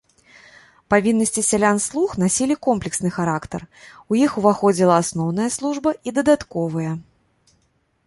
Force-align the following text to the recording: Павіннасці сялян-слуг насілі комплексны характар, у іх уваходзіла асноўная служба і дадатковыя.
Павіннасці 0.93 1.43
сялян-слуг 1.49 2.09
насілі 2.23 2.57
комплексны 2.69 3.09
характар, 3.19 3.59
у 4.11 4.21
іх 4.23 4.31
уваходзіла 4.43 4.93
асноўная 5.05 5.49
служба 5.61 5.89
і 6.07 6.19
дадатковыя. 6.21 6.91